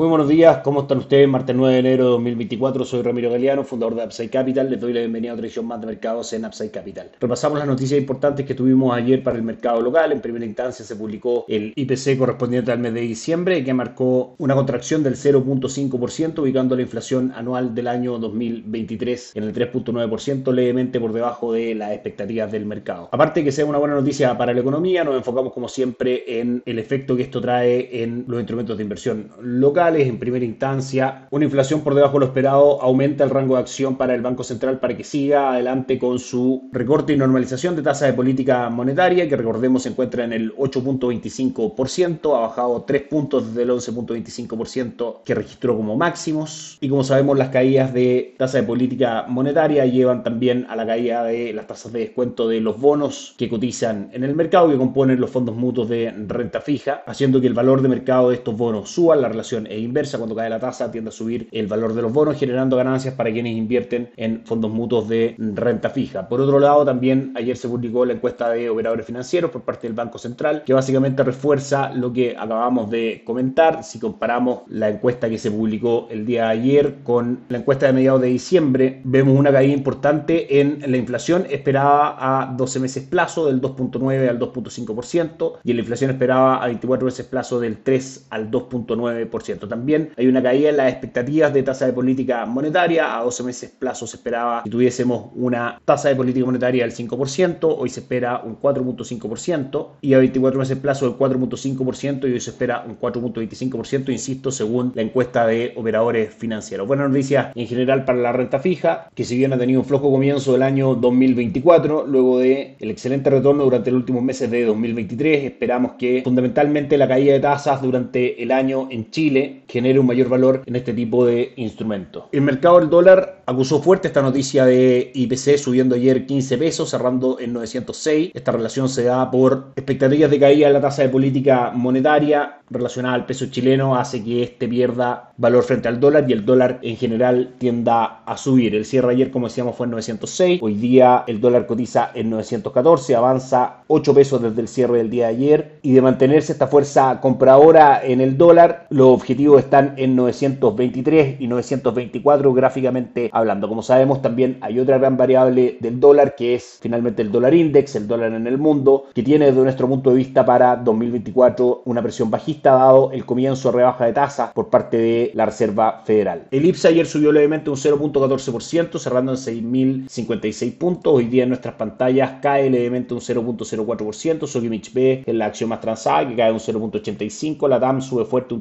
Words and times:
Muy 0.00 0.08
buenos 0.08 0.28
días, 0.28 0.60
¿cómo 0.64 0.80
están 0.80 0.96
ustedes? 0.96 1.28
Martes 1.28 1.54
9 1.54 1.74
de 1.74 1.80
enero 1.80 2.04
de 2.04 2.10
2024, 2.12 2.86
soy 2.86 3.02
Ramiro 3.02 3.30
Galeano, 3.30 3.64
fundador 3.64 3.94
de 3.96 4.04
Upside 4.06 4.30
Capital. 4.30 4.70
Les 4.70 4.80
doy 4.80 4.94
la 4.94 5.00
bienvenida 5.00 5.32
a 5.32 5.34
otra 5.34 5.44
edición 5.44 5.66
más 5.66 5.78
de 5.78 5.88
mercados 5.88 6.32
en 6.32 6.46
Upside 6.46 6.70
Capital. 6.70 7.10
Repasamos 7.20 7.58
las 7.58 7.68
noticias 7.68 8.00
importantes 8.00 8.46
que 8.46 8.54
tuvimos 8.54 8.96
ayer 8.96 9.22
para 9.22 9.36
el 9.36 9.42
mercado 9.42 9.82
local. 9.82 10.10
En 10.12 10.22
primera 10.22 10.46
instancia 10.46 10.86
se 10.86 10.96
publicó 10.96 11.44
el 11.48 11.74
IPC 11.76 12.16
correspondiente 12.16 12.72
al 12.72 12.78
mes 12.78 12.94
de 12.94 13.02
diciembre, 13.02 13.62
que 13.62 13.74
marcó 13.74 14.36
una 14.38 14.54
contracción 14.54 15.02
del 15.02 15.16
0.5%, 15.16 16.38
ubicando 16.38 16.76
la 16.76 16.80
inflación 16.80 17.34
anual 17.36 17.74
del 17.74 17.86
año 17.86 18.18
2023 18.18 19.32
en 19.36 19.44
el 19.44 19.52
3.9%, 19.52 20.50
levemente 20.50 20.98
por 20.98 21.12
debajo 21.12 21.52
de 21.52 21.74
las 21.74 21.92
expectativas 21.92 22.50
del 22.50 22.64
mercado. 22.64 23.10
Aparte 23.12 23.40
de 23.40 23.44
que 23.44 23.52
sea 23.52 23.66
una 23.66 23.76
buena 23.76 23.96
noticia 23.96 24.38
para 24.38 24.54
la 24.54 24.60
economía, 24.60 25.04
nos 25.04 25.14
enfocamos 25.14 25.52
como 25.52 25.68
siempre 25.68 26.40
en 26.40 26.62
el 26.64 26.78
efecto 26.78 27.14
que 27.14 27.24
esto 27.24 27.42
trae 27.42 28.02
en 28.02 28.24
los 28.26 28.40
instrumentos 28.40 28.78
de 28.78 28.82
inversión 28.82 29.28
local 29.42 29.89
en 29.96 30.18
primera 30.18 30.44
instancia. 30.44 31.26
Una 31.30 31.44
inflación 31.44 31.80
por 31.80 31.94
debajo 31.94 32.14
de 32.14 32.20
lo 32.20 32.26
esperado 32.26 32.80
aumenta 32.82 33.24
el 33.24 33.30
rango 33.30 33.54
de 33.54 33.60
acción 33.60 33.96
para 33.96 34.14
el 34.14 34.22
Banco 34.22 34.44
Central 34.44 34.78
para 34.78 34.96
que 34.96 35.04
siga 35.04 35.52
adelante 35.52 35.98
con 35.98 36.18
su 36.18 36.68
recorte 36.72 37.12
y 37.12 37.16
normalización 37.16 37.76
de 37.76 37.82
tasa 37.82 38.06
de 38.06 38.12
política 38.12 38.70
monetaria, 38.70 39.28
que 39.28 39.36
recordemos 39.36 39.82
se 39.82 39.90
encuentra 39.90 40.24
en 40.24 40.32
el 40.32 40.54
8.25%, 40.56 42.36
ha 42.36 42.40
bajado 42.40 42.82
3 42.82 43.02
puntos 43.02 43.48
desde 43.48 43.62
el 43.62 43.70
11.25% 43.70 45.22
que 45.24 45.34
registró 45.34 45.76
como 45.76 45.96
máximos. 45.96 46.78
Y 46.80 46.88
como 46.88 47.04
sabemos, 47.04 47.36
las 47.36 47.48
caídas 47.48 47.92
de 47.92 48.34
tasa 48.38 48.58
de 48.58 48.64
política 48.64 49.26
monetaria 49.28 49.84
llevan 49.86 50.22
también 50.22 50.66
a 50.68 50.76
la 50.76 50.86
caída 50.86 51.24
de 51.24 51.52
las 51.52 51.66
tasas 51.66 51.92
de 51.92 52.00
descuento 52.00 52.48
de 52.48 52.60
los 52.60 52.80
bonos 52.80 53.34
que 53.36 53.48
cotizan 53.48 54.10
en 54.12 54.24
el 54.24 54.34
mercado, 54.34 54.70
que 54.70 54.76
componen 54.76 55.20
los 55.20 55.30
fondos 55.30 55.56
mutuos 55.56 55.88
de 55.88 56.12
renta 56.28 56.60
fija, 56.60 57.02
haciendo 57.06 57.40
que 57.40 57.46
el 57.46 57.54
valor 57.54 57.82
de 57.82 57.88
mercado 57.88 58.30
de 58.30 58.36
estos 58.36 58.56
bonos 58.56 58.90
suba, 58.90 59.16
la 59.16 59.28
relación 59.28 59.66
es 59.66 59.79
inversa, 59.82 60.18
cuando 60.18 60.34
cae 60.34 60.50
la 60.50 60.58
tasa 60.58 60.90
tiende 60.90 61.10
a 61.10 61.12
subir 61.12 61.48
el 61.52 61.66
valor 61.66 61.94
de 61.94 62.02
los 62.02 62.12
bonos, 62.12 62.38
generando 62.38 62.76
ganancias 62.76 63.14
para 63.14 63.32
quienes 63.32 63.56
invierten 63.56 64.10
en 64.16 64.44
fondos 64.44 64.70
mutuos 64.70 65.08
de 65.08 65.34
renta 65.38 65.90
fija. 65.90 66.28
Por 66.28 66.40
otro 66.40 66.58
lado, 66.58 66.84
también 66.84 67.32
ayer 67.36 67.56
se 67.56 67.68
publicó 67.68 68.04
la 68.04 68.14
encuesta 68.14 68.50
de 68.50 68.70
operadores 68.70 69.06
financieros 69.06 69.50
por 69.50 69.62
parte 69.62 69.86
del 69.86 69.94
Banco 69.94 70.18
Central, 70.18 70.62
que 70.64 70.72
básicamente 70.72 71.22
refuerza 71.22 71.92
lo 71.92 72.12
que 72.12 72.36
acabamos 72.36 72.90
de 72.90 73.22
comentar. 73.24 73.84
Si 73.84 73.98
comparamos 73.98 74.60
la 74.68 74.88
encuesta 74.88 75.28
que 75.28 75.38
se 75.38 75.50
publicó 75.50 76.08
el 76.10 76.26
día 76.26 76.44
de 76.44 76.50
ayer 76.50 76.94
con 77.02 77.40
la 77.48 77.58
encuesta 77.58 77.86
de 77.86 77.92
mediados 77.92 78.20
de 78.20 78.28
diciembre, 78.28 79.00
vemos 79.04 79.38
una 79.38 79.52
caída 79.52 79.72
importante 79.72 80.60
en 80.60 80.82
la 80.86 80.96
inflación 80.96 81.46
esperada 81.50 82.16
a 82.18 82.54
12 82.56 82.80
meses 82.80 83.04
plazo 83.04 83.46
del 83.46 83.60
2.9 83.60 84.28
al 84.28 84.38
2.5% 84.38 85.58
y 85.64 85.70
en 85.70 85.76
la 85.76 85.80
inflación 85.80 86.10
esperada 86.10 86.62
a 86.62 86.66
24 86.66 87.04
meses 87.04 87.26
plazo 87.26 87.60
del 87.60 87.78
3 87.78 88.26
al 88.30 88.50
2.9%. 88.50 89.68
También 89.70 90.10
hay 90.16 90.26
una 90.26 90.42
caída 90.42 90.70
en 90.70 90.76
las 90.76 90.92
expectativas 90.92 91.54
de 91.54 91.62
tasa 91.62 91.86
de 91.86 91.92
política 91.92 92.44
monetaria. 92.44 93.16
A 93.16 93.22
12 93.22 93.42
meses 93.44 93.70
plazo 93.70 94.06
se 94.06 94.16
esperaba 94.16 94.64
que 94.64 94.70
tuviésemos 94.70 95.30
una 95.34 95.80
tasa 95.84 96.08
de 96.08 96.16
política 96.16 96.44
monetaria 96.44 96.84
del 96.84 96.92
5%, 96.92 97.76
hoy 97.78 97.88
se 97.88 98.00
espera 98.00 98.42
un 98.44 98.60
4.5%, 98.60 99.88
y 100.00 100.14
a 100.14 100.18
24 100.18 100.58
meses 100.58 100.78
plazo 100.78 101.08
del 101.08 101.16
4.5% 101.16 102.28
y 102.28 102.32
hoy 102.32 102.40
se 102.40 102.50
espera 102.50 102.84
un 102.86 102.98
4.25%, 102.98 104.10
insisto, 104.10 104.50
según 104.50 104.92
la 104.94 105.02
encuesta 105.02 105.46
de 105.46 105.72
operadores 105.76 106.34
financieros. 106.34 106.86
Buena 106.86 107.06
noticia 107.06 107.52
en 107.54 107.66
general 107.66 108.04
para 108.04 108.18
la 108.18 108.32
renta 108.32 108.58
fija, 108.58 109.08
que 109.14 109.24
si 109.24 109.36
bien 109.36 109.52
ha 109.52 109.58
tenido 109.58 109.80
un 109.80 109.86
flojo 109.86 110.10
comienzo 110.10 110.52
del 110.52 110.62
año 110.62 110.94
2024, 110.94 112.06
luego 112.06 112.38
de 112.38 112.76
el 112.80 112.90
excelente 112.90 113.30
retorno 113.30 113.64
durante 113.64 113.90
los 113.90 114.00
últimos 114.00 114.22
meses 114.22 114.50
de 114.50 114.64
2023, 114.64 115.44
esperamos 115.44 115.92
que 115.92 116.22
fundamentalmente 116.24 116.98
la 116.98 117.08
caída 117.08 117.32
de 117.32 117.40
tasas 117.40 117.80
durante 117.82 118.42
el 118.42 118.50
año 118.50 118.88
en 118.90 119.10
Chile 119.10 119.49
genere 119.68 119.98
un 119.98 120.06
mayor 120.06 120.28
valor 120.28 120.62
en 120.66 120.76
este 120.76 120.92
tipo 120.92 121.26
de 121.26 121.52
instrumentos. 121.56 122.24
El 122.32 122.42
mercado 122.42 122.80
del 122.80 122.90
dólar 122.90 123.42
acusó 123.46 123.82
fuerte 123.82 124.08
esta 124.08 124.22
noticia 124.22 124.64
de 124.64 125.10
IPC 125.14 125.58
subiendo 125.58 125.94
ayer 125.94 126.26
15 126.26 126.58
pesos, 126.58 126.90
cerrando 126.90 127.38
en 127.40 127.52
906. 127.52 128.30
Esta 128.34 128.52
relación 128.52 128.88
se 128.88 129.04
da 129.04 129.30
por 129.30 129.72
expectativas 129.76 130.30
de 130.30 130.40
caída 130.40 130.66
en 130.68 130.72
la 130.72 130.80
tasa 130.80 131.02
de 131.02 131.08
política 131.08 131.70
monetaria 131.74 132.60
relacionada 132.70 133.14
al 133.14 133.26
peso 133.26 133.46
chileno 133.46 133.96
hace 133.96 134.22
que 134.22 134.42
este 134.42 134.68
pierda 134.68 135.32
valor 135.36 135.64
frente 135.64 135.88
al 135.88 135.98
dólar 135.98 136.24
y 136.28 136.32
el 136.32 136.44
dólar 136.44 136.78
en 136.82 136.96
general 136.96 137.54
tienda 137.58 138.22
a 138.24 138.36
subir. 138.36 138.74
El 138.74 138.84
cierre 138.84 139.12
ayer, 139.12 139.30
como 139.30 139.48
decíamos, 139.48 139.76
fue 139.76 139.86
en 139.86 139.92
906. 139.92 140.60
Hoy 140.62 140.74
día 140.74 141.24
el 141.26 141.40
dólar 141.40 141.66
cotiza 141.66 142.12
en 142.14 142.30
914, 142.30 143.16
avanza 143.16 143.82
8 143.88 144.14
pesos 144.14 144.42
desde 144.42 144.60
el 144.60 144.68
cierre 144.68 144.98
del 144.98 145.10
día 145.10 145.26
de 145.26 145.34
ayer. 145.34 145.78
Y 145.82 145.92
de 145.92 146.02
mantenerse 146.02 146.52
esta 146.52 146.68
fuerza 146.68 147.20
compradora 147.20 148.04
en 148.04 148.20
el 148.20 148.36
dólar, 148.36 148.86
los 148.90 149.08
objetivos 149.08 149.39
están 149.58 149.94
en 149.96 150.16
923 150.16 151.40
y 151.40 151.46
924 151.46 152.52
gráficamente 152.52 153.30
hablando. 153.32 153.68
Como 153.68 153.82
sabemos, 153.82 154.22
también 154.22 154.58
hay 154.60 154.78
otra 154.78 154.98
gran 154.98 155.16
variable 155.16 155.78
del 155.80 156.00
dólar 156.00 156.34
que 156.36 156.54
es 156.54 156.78
finalmente 156.80 157.22
el 157.22 157.32
dólar 157.32 157.54
index, 157.54 157.96
el 157.96 158.06
dólar 158.06 158.32
en 158.32 158.46
el 158.46 158.58
mundo, 158.58 159.06
que 159.14 159.22
tiene 159.22 159.46
desde 159.46 159.62
nuestro 159.62 159.88
punto 159.88 160.10
de 160.10 160.16
vista 160.16 160.44
para 160.44 160.76
2024 160.76 161.82
una 161.84 162.02
presión 162.02 162.30
bajista 162.30 162.72
dado 162.72 163.10
el 163.12 163.24
comienzo 163.24 163.70
de 163.70 163.78
rebaja 163.78 164.06
de 164.06 164.12
tasas 164.12 164.52
por 164.52 164.68
parte 164.68 164.96
de 164.96 165.30
la 165.34 165.46
Reserva 165.46 166.02
Federal. 166.04 166.46
El 166.50 166.64
IPSA 166.64 166.88
ayer 166.88 167.06
subió 167.06 167.32
levemente 167.32 167.70
un 167.70 167.76
0.14%, 167.76 168.98
cerrando 168.98 169.32
en 169.32 169.38
6.056 169.38 170.78
puntos. 170.78 171.14
Hoy 171.14 171.26
día 171.26 171.44
en 171.44 171.50
nuestras 171.50 171.74
pantallas 171.74 172.40
cae 172.42 172.70
levemente 172.70 173.14
un 173.14 173.20
0.04%. 173.20 174.46
Sokimich 174.46 174.92
B 174.92 175.24
es 175.26 175.34
la 175.34 175.46
acción 175.46 175.70
más 175.70 175.80
transada, 175.80 176.28
que 176.28 176.36
cae 176.36 176.52
un 176.52 176.58
0.85%. 176.58 177.68
La 177.68 177.78
DAM 177.78 178.00
sube 178.00 178.24
fuerte 178.24 178.54
un 178.54 178.60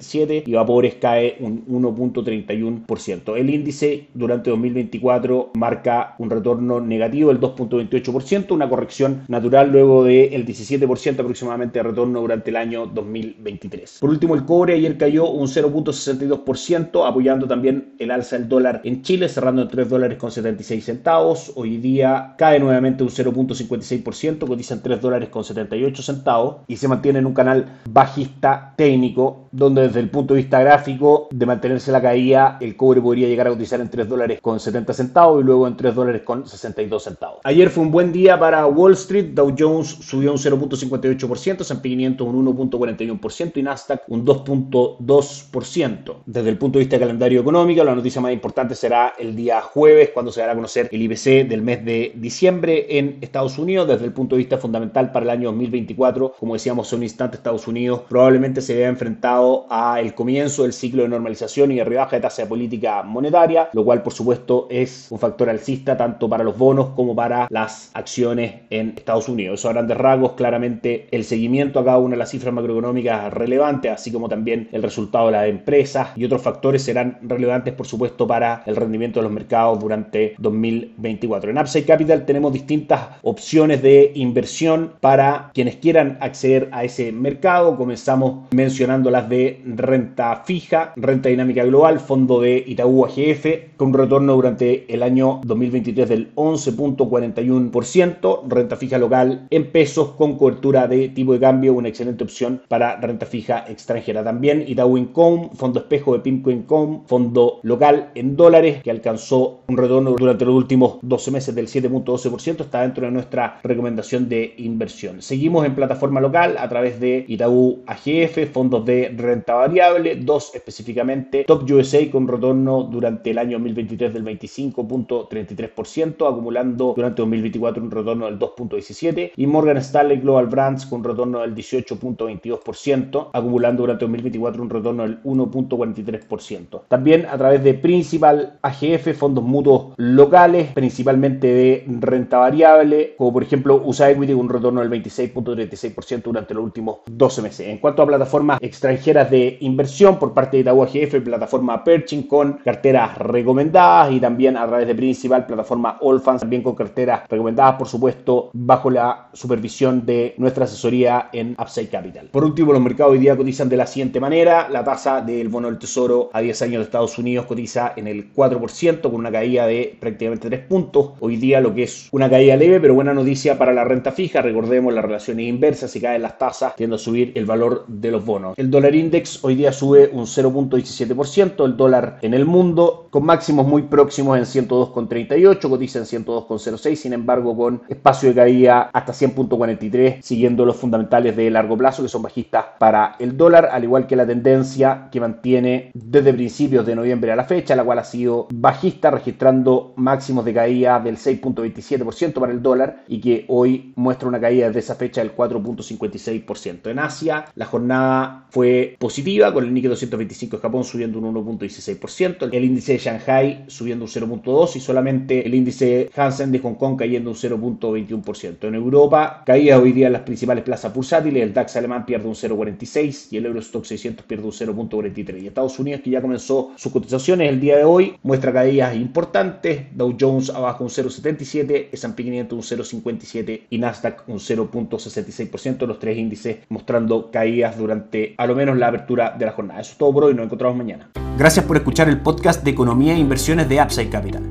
3.57% 0.00 0.42
y 0.46 0.52
Vapores 0.52 0.94
cae 0.94 1.36
un 1.40 1.66
1.31%. 1.66 3.36
El 3.36 3.50
índice 3.50 4.08
durante 4.14 4.50
2024 4.50 5.50
marca 5.54 6.14
un 6.18 6.30
retorno 6.30 6.80
negativo 6.80 7.32
del 7.32 7.40
2.28%, 7.40 8.52
una 8.52 8.68
corrección 8.68 9.22
natural 9.28 9.70
luego 9.70 10.04
del 10.04 10.46
17% 10.46 11.20
aproximadamente 11.20 11.78
de 11.78 11.82
retorno 11.84 12.20
durante 12.20 12.50
el 12.50 12.56
año 12.56 12.86
2024. 12.86 14.00
Por 14.00 14.10
último, 14.10 14.34
el 14.34 14.44
cobre 14.44 14.74
ayer 14.74 14.96
cayó 14.96 15.30
un 15.30 15.46
0.62%, 15.46 17.06
apoyando 17.06 17.46
también 17.46 17.94
el 17.98 18.10
alza 18.10 18.38
del 18.38 18.48
dólar 18.48 18.80
en 18.84 19.02
Chile, 19.02 19.28
cerrando 19.28 19.62
en 19.62 19.68
3 19.68 19.88
dólares 19.88 20.18
con 20.18 20.30
76 20.30 20.84
centavos. 20.84 21.52
Hoy 21.54 21.78
día 21.78 22.34
cae 22.38 22.58
nuevamente 22.58 23.02
un 23.02 23.10
0.56%, 23.10 24.46
cotiza 24.46 24.74
en 24.74 24.82
3 24.82 25.00
dólares 25.00 25.28
con 25.28 25.44
78 25.44 26.02
centavos 26.02 26.56
y 26.66 26.76
se 26.76 26.88
mantiene 26.88 27.18
en 27.18 27.26
un 27.26 27.34
canal 27.34 27.80
bajista 27.88 28.74
técnico, 28.76 29.48
donde 29.52 29.89
desde 29.90 30.00
el 30.00 30.10
punto 30.10 30.34
de 30.34 30.42
vista 30.42 30.60
gráfico, 30.60 31.26
de 31.32 31.46
mantenerse 31.46 31.90
la 31.90 32.00
caída, 32.00 32.58
el 32.60 32.76
cobre 32.76 33.00
podría 33.00 33.26
llegar 33.26 33.48
a 33.48 33.50
cotizar 33.50 33.80
en 33.80 33.90
3 33.90 34.08
dólares 34.08 34.40
con 34.40 34.60
70 34.60 34.92
centavos 34.92 35.42
y 35.42 35.44
luego 35.44 35.66
en 35.66 35.76
3 35.76 35.94
dólares 35.96 36.22
con 36.22 36.46
62 36.46 37.02
centavos. 37.02 37.40
Ayer 37.42 37.70
fue 37.70 37.82
un 37.82 37.90
buen 37.90 38.12
día 38.12 38.38
para 38.38 38.64
Wall 38.68 38.92
Street, 38.92 39.30
Dow 39.34 39.52
Jones 39.58 39.88
subió 39.88 40.30
un 40.30 40.38
0.58%, 40.38 41.62
S&P 41.62 41.88
500 41.88 42.24
un 42.24 42.46
1.41% 42.46 43.56
y 43.56 43.62
Nasdaq 43.64 44.02
un 44.06 44.24
2.2%. 44.24 46.14
Desde 46.24 46.48
el 46.48 46.56
punto 46.56 46.78
de 46.78 46.84
vista 46.84 46.94
de 46.94 47.00
calendario 47.00 47.40
económico, 47.40 47.82
la 47.82 47.96
noticia 47.96 48.20
más 48.20 48.32
importante 48.32 48.76
será 48.76 49.14
el 49.18 49.34
día 49.34 49.60
jueves, 49.60 50.10
cuando 50.14 50.30
se 50.30 50.40
dará 50.40 50.52
a 50.52 50.54
conocer 50.54 50.88
el 50.92 51.02
IPC 51.02 51.48
del 51.48 51.62
mes 51.62 51.84
de 51.84 52.12
diciembre 52.14 52.86
en 52.96 53.18
Estados 53.22 53.58
Unidos. 53.58 53.88
Desde 53.88 54.04
el 54.04 54.12
punto 54.12 54.36
de 54.36 54.38
vista 54.38 54.56
fundamental 54.56 55.10
para 55.10 55.24
el 55.24 55.30
año 55.30 55.48
2024, 55.48 56.34
como 56.38 56.54
decíamos 56.54 56.86
hace 56.86 56.94
un 56.94 57.02
instante, 57.02 57.36
Estados 57.36 57.66
Unidos 57.66 58.02
probablemente 58.08 58.60
se 58.60 58.76
vea 58.76 58.88
enfrentado 58.88 59.66
a 59.68 59.79
el 59.98 60.14
comienzo 60.14 60.62
del 60.62 60.72
ciclo 60.72 61.02
de 61.02 61.08
normalización 61.08 61.72
y 61.72 61.76
de 61.76 61.84
rebaja 61.84 62.16
de 62.16 62.22
tasa 62.22 62.42
de 62.42 62.48
política 62.48 63.02
monetaria, 63.02 63.68
lo 63.72 63.84
cual 63.84 64.02
por 64.02 64.12
supuesto 64.12 64.66
es 64.70 65.06
un 65.10 65.18
factor 65.18 65.48
alcista 65.48 65.96
tanto 65.96 66.28
para 66.28 66.44
los 66.44 66.56
bonos 66.56 66.90
como 66.90 67.14
para 67.14 67.46
las 67.50 67.90
acciones 67.94 68.62
en 68.70 68.94
Estados 68.96 69.28
Unidos. 69.28 69.60
Eso 69.60 69.68
a 69.68 69.72
grandes 69.72 69.96
rasgos, 69.96 70.32
claramente 70.32 71.08
el 71.10 71.24
seguimiento 71.24 71.80
a 71.80 71.84
cada 71.84 71.98
una 71.98 72.12
de 72.12 72.18
las 72.18 72.30
cifras 72.30 72.52
macroeconómicas 72.52 73.32
relevantes, 73.32 73.92
así 73.92 74.12
como 74.12 74.28
también 74.28 74.68
el 74.72 74.82
resultado 74.82 75.26
de 75.26 75.32
las 75.32 75.48
empresas 75.48 76.08
y 76.16 76.24
otros 76.24 76.42
factores 76.42 76.82
serán 76.82 77.18
relevantes, 77.22 77.74
por 77.74 77.86
supuesto, 77.86 78.26
para 78.26 78.62
el 78.66 78.76
rendimiento 78.76 79.20
de 79.20 79.24
los 79.24 79.32
mercados 79.32 79.80
durante 79.80 80.34
2024. 80.38 81.50
En 81.50 81.58
Upside 81.58 81.84
Capital 81.84 82.26
tenemos 82.26 82.52
distintas 82.52 83.00
opciones 83.22 83.82
de 83.82 84.12
inversión 84.14 84.92
para 85.00 85.50
quienes 85.54 85.76
quieran 85.76 86.18
acceder 86.20 86.68
a 86.72 86.84
ese 86.84 87.12
mercado. 87.12 87.76
Comenzamos 87.76 88.48
mencionando 88.52 89.10
las 89.10 89.28
de 89.28 89.62
renta 89.76 90.42
fija, 90.44 90.92
renta 90.96 91.28
dinámica 91.28 91.64
global, 91.64 92.00
fondo 92.00 92.40
de 92.40 92.62
Itaú 92.66 93.04
AGF, 93.04 93.76
con 93.76 93.92
retorno 93.92 94.34
durante 94.34 94.92
el 94.92 95.02
año 95.02 95.40
2023 95.44 96.08
del 96.08 96.34
11.41%, 96.34 98.42
renta 98.48 98.76
fija 98.76 98.98
local 98.98 99.46
en 99.50 99.70
pesos 99.70 100.12
con 100.12 100.36
cobertura 100.36 100.88
de 100.88 101.08
tipo 101.08 101.32
de 101.32 101.40
cambio, 101.40 101.74
una 101.74 101.88
excelente 101.88 102.24
opción 102.24 102.62
para 102.68 102.96
renta 102.96 103.26
fija 103.26 103.64
extranjera. 103.68 104.24
También 104.24 104.64
Itaú 104.66 104.96
Income, 104.96 105.50
fondo 105.54 105.80
espejo 105.80 106.14
de 106.14 106.20
Pimco 106.20 106.50
Income, 106.50 107.02
fondo 107.06 107.60
local 107.62 108.10
en 108.14 108.36
dólares 108.36 108.82
que 108.82 108.90
alcanzó 108.90 109.60
un 109.68 109.76
retorno 109.76 110.12
durante 110.12 110.44
los 110.44 110.54
últimos 110.54 110.98
12 111.02 111.30
meses 111.30 111.54
del 111.54 111.66
7.12%, 111.66 112.60
está 112.60 112.82
dentro 112.82 113.06
de 113.06 113.12
nuestra 113.12 113.60
recomendación 113.62 114.28
de 114.28 114.54
inversión. 114.58 115.22
Seguimos 115.22 115.66
en 115.66 115.74
plataforma 115.74 116.20
local 116.20 116.56
a 116.58 116.68
través 116.68 117.00
de 117.00 117.24
Itaú 117.28 117.82
AGF, 117.86 118.50
fondos 118.52 118.84
de 118.84 119.12
renta 119.16 119.54
variable, 119.60 120.16
dos 120.16 120.54
específicamente, 120.54 121.44
Top 121.44 121.70
USA 121.70 122.10
con 122.10 122.26
retorno 122.26 122.82
durante 122.82 123.30
el 123.30 123.38
año 123.38 123.58
2023 123.58 124.12
del 124.12 124.24
25.33%, 124.24 126.28
acumulando 126.28 126.94
durante 126.96 127.22
2024 127.22 127.82
un 127.82 127.90
retorno 127.90 128.26
del 128.26 128.38
2.17% 128.38 129.32
y 129.36 129.46
Morgan 129.46 129.76
Stanley 129.78 130.18
Global 130.18 130.46
Brands 130.46 130.86
con 130.86 131.04
retorno 131.04 131.40
del 131.40 131.54
18.22%, 131.54 133.28
acumulando 133.32 133.82
durante 133.82 134.04
2024 134.04 134.62
un 134.62 134.70
retorno 134.70 135.02
del 135.02 135.22
1.43%. 135.22 136.82
También 136.88 137.26
a 137.26 137.38
través 137.38 137.62
de 137.62 137.74
Principal 137.74 138.58
AGF, 138.62 139.16
fondos 139.16 139.44
mutuos 139.44 139.94
locales, 139.96 140.72
principalmente 140.72 141.46
de 141.46 141.84
renta 142.00 142.38
variable, 142.38 143.14
como 143.16 143.32
por 143.32 143.42
ejemplo 143.42 143.82
USA 143.84 144.10
Equity 144.10 144.32
con 144.32 144.42
un 144.42 144.48
retorno 144.48 144.80
del 144.80 144.90
26.36% 144.90 146.22
durante 146.22 146.54
los 146.54 146.64
últimos 146.64 146.98
12 147.06 147.42
meses. 147.42 147.68
En 147.68 147.78
cuanto 147.78 148.02
a 148.02 148.06
plataformas 148.06 148.58
extranjeras 148.60 149.30
de 149.30 149.49
inversión 149.60 150.18
por 150.18 150.32
parte 150.32 150.56
de 150.56 150.62
Itaú 150.62 150.82
AGF, 150.82 151.20
plataforma 151.24 151.82
Perching 151.84 152.24
con 152.24 152.54
carteras 152.64 153.18
recomendadas 153.18 154.12
y 154.12 154.20
también 154.20 154.56
a 154.56 154.66
través 154.66 154.86
de 154.86 154.94
Principal, 154.94 155.46
plataforma 155.46 155.98
Allfans, 156.00 156.40
también 156.40 156.62
con 156.62 156.74
carteras 156.74 157.22
recomendadas, 157.28 157.76
por 157.76 157.88
supuesto, 157.88 158.50
bajo 158.52 158.90
la 158.90 159.28
supervisión 159.32 160.04
de 160.04 160.34
nuestra 160.38 160.64
asesoría 160.64 161.28
en 161.32 161.56
Upside 161.58 161.88
Capital. 161.88 162.28
Por 162.30 162.44
último, 162.44 162.72
los 162.72 162.82
mercados 162.82 163.12
hoy 163.12 163.18
día 163.18 163.36
cotizan 163.36 163.68
de 163.68 163.76
la 163.76 163.86
siguiente 163.86 164.20
manera. 164.20 164.68
La 164.68 164.84
tasa 164.84 165.20
del 165.20 165.48
bono 165.48 165.68
del 165.68 165.78
tesoro 165.78 166.30
a 166.32 166.40
10 166.40 166.62
años 166.62 166.78
de 166.78 166.84
Estados 166.84 167.18
Unidos 167.18 167.46
cotiza 167.46 167.92
en 167.96 168.06
el 168.06 168.32
4% 168.34 169.02
con 169.02 169.14
una 169.14 169.30
caída 169.30 169.66
de 169.66 169.96
prácticamente 169.98 170.48
3 170.48 170.66
puntos. 170.66 171.12
Hoy 171.20 171.36
día 171.36 171.60
lo 171.60 171.74
que 171.74 171.84
es 171.84 172.08
una 172.12 172.28
caída 172.28 172.56
leve, 172.56 172.80
pero 172.80 172.94
buena 172.94 173.14
noticia 173.14 173.56
para 173.58 173.72
la 173.72 173.84
renta 173.84 174.12
fija. 174.12 174.42
Recordemos 174.42 174.92
las 174.92 175.04
relaciones 175.04 175.46
inversas, 175.46 175.90
si 175.90 176.00
caen 176.00 176.22
las 176.22 176.38
tasas, 176.38 176.76
tiende 176.76 176.96
a 176.96 176.98
subir 176.98 177.32
el 177.34 177.46
valor 177.46 177.84
de 177.86 178.10
los 178.10 178.24
bonos. 178.24 178.54
El 178.56 178.70
dólar 178.70 178.94
index 178.94 179.29
hoy 179.42 179.54
día 179.54 179.72
sube 179.72 180.10
un 180.12 180.26
0.17%, 180.26 181.64
el 181.64 181.76
dólar 181.76 182.18
en 182.22 182.34
el 182.34 182.44
mundo 182.44 183.08
con 183.10 183.24
máximos 183.24 183.66
muy 183.66 183.82
próximos 183.82 184.38
en 184.38 184.44
102,38, 184.44 185.68
cotiza 185.68 185.98
en 185.98 186.04
102,06, 186.04 186.94
sin 186.94 187.12
embargo 187.12 187.56
con 187.56 187.82
espacio 187.88 188.30
de 188.30 188.34
caída 188.34 188.90
hasta 188.92 189.12
100.43, 189.12 190.22
siguiendo 190.22 190.64
los 190.64 190.76
fundamentales 190.76 191.36
de 191.36 191.50
largo 191.50 191.76
plazo 191.76 192.02
que 192.02 192.08
son 192.08 192.22
bajistas 192.22 192.64
para 192.78 193.16
el 193.18 193.36
dólar, 193.36 193.68
al 193.72 193.84
igual 193.84 194.06
que 194.06 194.16
la 194.16 194.26
tendencia 194.26 195.08
que 195.10 195.20
mantiene 195.20 195.90
desde 195.94 196.32
principios 196.32 196.86
de 196.86 196.94
noviembre 196.94 197.32
a 197.32 197.36
la 197.36 197.44
fecha, 197.44 197.76
la 197.76 197.84
cual 197.84 197.98
ha 197.98 198.04
sido 198.04 198.48
bajista, 198.52 199.10
registrando 199.10 199.92
máximos 199.96 200.44
de 200.44 200.54
caída 200.54 201.00
del 201.00 201.16
6.27% 201.16 202.34
para 202.34 202.52
el 202.52 202.62
dólar 202.62 203.04
y 203.08 203.20
que 203.20 203.44
hoy 203.48 203.92
muestra 203.96 204.28
una 204.28 204.40
caída 204.40 204.66
desde 204.66 204.80
esa 204.80 204.94
fecha 204.94 205.20
del 205.20 205.34
4.56%. 205.34 206.90
En 206.90 206.98
Asia, 206.98 207.44
la 207.54 207.66
jornada 207.66 208.46
fue 208.50 208.96
positiva, 208.98 209.19
con 209.52 209.64
el 209.64 209.74
Nikkei 209.74 209.90
225 209.90 210.56
de 210.56 210.62
Japón 210.62 210.84
subiendo 210.84 211.18
un 211.18 211.34
1.16%, 211.34 212.48
el 212.52 212.64
índice 212.64 212.92
de 212.92 212.98
Shanghai 212.98 213.64
subiendo 213.66 214.04
un 214.04 214.10
0.2% 214.10 214.76
y 214.76 214.80
solamente 214.80 215.46
el 215.46 215.54
índice 215.54 216.10
Hansen 216.14 216.50
de 216.52 216.58
Hong 216.58 216.74
Kong 216.74 216.96
cayendo 216.98 217.30
un 217.30 217.36
0.21%. 217.36 218.68
En 218.68 218.74
Europa, 218.74 219.42
caía 219.44 219.78
hoy 219.78 219.92
día 219.92 220.06
en 220.06 220.14
las 220.14 220.22
principales 220.22 220.64
plazas 220.64 220.94
bursátiles, 220.94 221.42
el 221.42 221.52
DAX 221.52 221.76
alemán 221.76 222.06
pierde 222.06 222.28
un 222.28 222.34
0.46 222.34 223.28
y 223.30 223.36
el 223.36 223.46
Eurostock 223.46 223.84
600 223.84 224.24
pierde 224.24 224.44
un 224.44 224.52
0.43. 224.52 225.42
Y 225.42 225.46
Estados 225.46 225.78
Unidos, 225.78 226.00
que 226.02 226.10
ya 226.10 226.20
comenzó 226.20 226.72
sus 226.76 226.92
cotizaciones 226.92 227.48
el 227.48 227.60
día 227.60 227.76
de 227.76 227.84
hoy, 227.84 228.14
muestra 228.22 228.52
caídas 228.52 228.96
importantes, 228.96 229.82
Dow 229.94 230.16
Jones 230.18 230.50
abajo 230.50 230.84
un 230.84 230.90
0.77, 230.90 231.88
S&P 231.92 232.24
500 232.24 232.56
un 232.56 232.78
0.57 232.78 233.62
y 233.70 233.78
Nasdaq 233.78 234.28
un 234.28 234.38
0.66%, 234.38 235.86
los 235.86 235.98
tres 235.98 236.16
índices 236.16 236.58
mostrando 236.68 237.30
caídas 237.30 237.78
durante 237.78 238.34
a 238.36 238.46
lo 238.46 238.54
menos 238.54 238.76
la 238.76 238.88
apertura 238.88 239.09
de 239.16 239.46
la 239.46 239.52
jornada. 239.52 239.80
Eso 239.80 239.92
es 239.92 239.98
todo 239.98 240.12
por 240.12 240.24
hoy, 240.24 240.34
nos 240.34 240.46
encontramos 240.46 240.76
mañana. 240.76 241.08
Gracias 241.36 241.64
por 241.64 241.76
escuchar 241.76 242.08
el 242.08 242.20
podcast 242.20 242.64
de 242.64 242.70
Economía 242.70 243.14
e 243.14 243.18
Inversiones 243.18 243.68
de 243.68 243.82
Upside 243.82 244.10
Capital. 244.10 244.42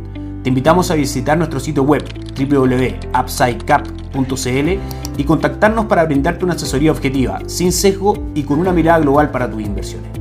Te 0.44 0.50
invitamos 0.50 0.92
a 0.92 0.96
visitar 0.96 1.38
nuestro 1.38 1.60
sitio 1.60 1.84
web 1.84 2.04
www.upsidecap.cl 2.38 4.80
y 5.18 5.24
contactarnos 5.24 5.86
para 5.86 6.06
brindarte 6.06 6.46
una 6.46 6.54
asesoría 6.54 6.92
objetiva, 6.92 7.40
sin 7.48 7.74
sesgo 7.74 8.14
y 8.36 8.44
con 8.44 8.60
una 8.60 8.72
mirada 8.72 9.00
global 9.00 9.32
para 9.32 9.50
tus 9.50 9.62
inversiones. 9.62 10.12